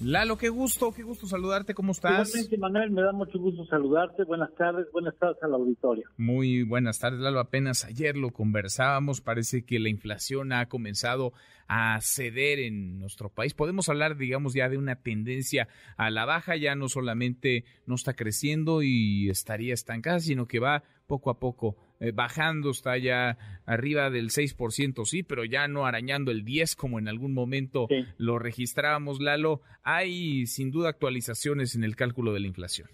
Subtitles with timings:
[0.00, 2.28] Lalo, qué gusto, qué gusto saludarte, ¿cómo estás?
[2.28, 4.24] Igualmente, Manuel, me da mucho gusto saludarte.
[4.24, 6.04] Buenas tardes, buenas tardes al auditorio.
[6.18, 7.40] Muy buenas tardes, Lalo.
[7.40, 11.32] Apenas ayer lo conversábamos, parece que la inflación ha comenzado
[11.66, 13.54] a ceder en nuestro país.
[13.54, 18.12] Podemos hablar, digamos, ya de una tendencia a la baja, ya no solamente no está
[18.12, 24.10] creciendo y estaría estancada, sino que va poco a poco eh, bajando, está ya arriba
[24.10, 29.20] del 6%, sí, pero ya no arañando el 10 como en algún momento lo registrábamos,
[29.20, 29.60] Lalo.
[29.82, 32.88] Hay sin duda actualizaciones en el cálculo de la inflación.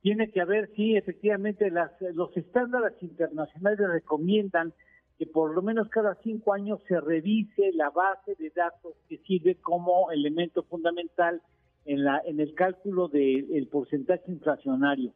[0.00, 4.72] Tiene que haber, sí, efectivamente, las, los estándares internacionales recomiendan
[5.18, 9.56] que por lo menos cada cinco años se revise la base de datos que sirve
[9.56, 11.42] como elemento fundamental
[11.84, 15.12] en, la, en el cálculo del porcentaje inflacionario.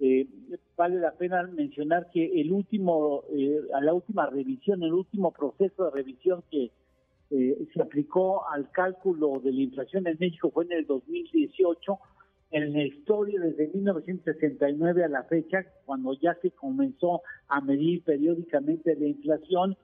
[0.00, 0.26] Eh,
[0.76, 5.84] vale la pena mencionar que el último, eh, a la última revisión, el último proceso
[5.84, 6.70] de revisión que
[7.30, 11.98] eh, se aplicó al cálculo de la inflación en México fue en el 2018.
[12.50, 18.94] En la historia desde 1969 a la fecha, cuando ya se comenzó a medir periódicamente
[18.94, 19.76] la inflación,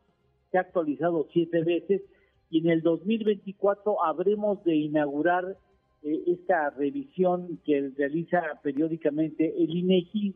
[0.51, 2.03] se ha actualizado siete veces
[2.51, 5.57] y en el 2024 habremos de inaugurar
[6.03, 10.35] eh, esta revisión que realiza periódicamente el INEGI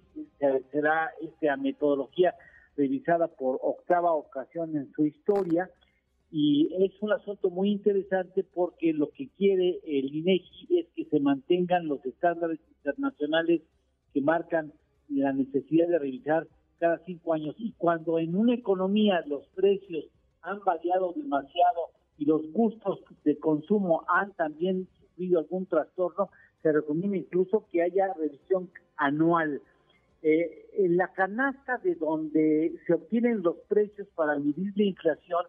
[0.71, 2.35] será esta metodología
[2.77, 5.71] revisada por octava ocasión en su historia.
[6.31, 11.21] Y es un asunto muy interesante porque lo que quiere el INEGI es que se
[11.21, 13.63] mantengan los estándares internacionales
[14.13, 14.73] que marcan
[15.09, 16.47] la necesidad de revisar
[16.79, 17.55] cada cinco años.
[17.59, 20.07] Y cuando en una economía los precios
[20.43, 24.89] han variado demasiado y los gustos de consumo han también
[25.37, 26.31] algún trastorno,
[26.63, 29.61] se recomienda incluso que haya revisión anual.
[30.23, 35.45] Eh, la canasta de donde se obtienen los precios para medir la inflación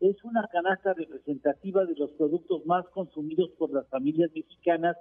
[0.00, 4.96] es una canasta representativa de los productos más consumidos por las familias mexicanas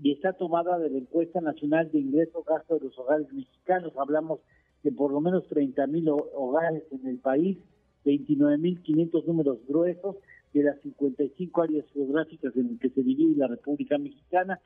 [0.00, 3.92] y está tomada de la encuesta nacional de ingreso gasto de los hogares mexicanos.
[3.96, 4.40] Hablamos
[4.82, 7.58] de por lo menos 30 mil hogares en el país,
[8.04, 10.16] 29 mil 500 números gruesos
[10.56, 14.58] de las 55 áreas geográficas en las que se divide la República Mexicana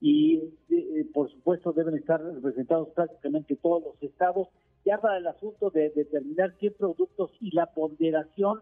[0.00, 0.36] y
[0.70, 4.48] eh, por supuesto deben estar representados prácticamente todos los estados.
[4.86, 8.60] Ya para el asunto de determinar qué productos y la ponderación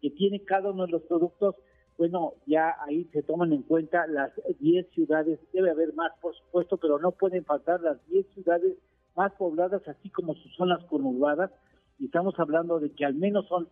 [0.00, 1.56] que tiene cada uno de los productos,
[1.98, 6.78] bueno, ya ahí se toman en cuenta las 10 ciudades, debe haber más por supuesto,
[6.78, 8.76] pero no pueden faltar las 10 ciudades
[9.14, 11.50] más pobladas, así como sus zonas conurbadas,
[11.98, 13.68] y estamos hablando de que al menos son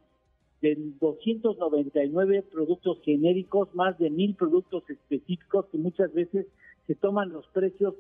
[0.62, 6.46] de 299 productos genéricos, más de mil productos específicos que muchas veces
[6.86, 7.94] se toman los precios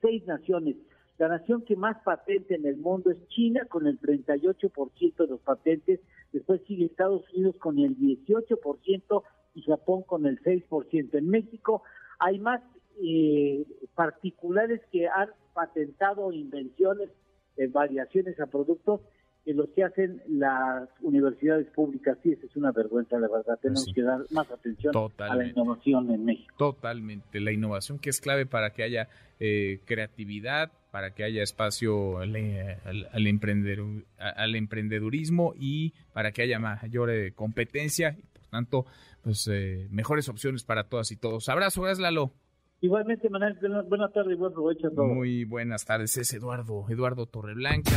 [0.00, 0.76] seis naciones.
[1.18, 5.40] La nación que más patente en el mundo es China con el 38% de los
[5.40, 6.00] patentes,
[6.32, 9.22] después sigue Estados Unidos con el 18%
[9.54, 11.18] y Japón con el 6%.
[11.18, 11.82] En México
[12.18, 12.62] hay más
[13.02, 17.10] eh, particulares que han patentado invenciones,
[17.56, 19.00] eh, variaciones a productos
[19.44, 22.18] que los que hacen las universidades públicas.
[22.22, 23.58] Sí, eso es una vergüenza, la verdad.
[23.60, 26.54] Tenemos que dar más atención a la innovación en México.
[26.58, 27.40] Totalmente.
[27.40, 29.08] La innovación que es clave para que haya
[29.38, 33.80] eh, creatividad, para que haya espacio al, al, emprender,
[34.18, 38.86] al emprendedurismo y para que haya mayor eh, competencia y, por tanto,
[39.22, 41.48] pues eh, mejores opciones para todas y todos.
[41.48, 42.32] Abrazo, gracias, Lalo.
[42.82, 43.58] Igualmente, Manuel,
[43.88, 45.08] buenas tardes y buen provecho a todos.
[45.08, 47.96] Muy buenas tardes, es Eduardo, Eduardo Torreblanca.